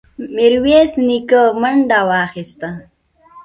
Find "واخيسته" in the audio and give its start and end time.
2.09-2.69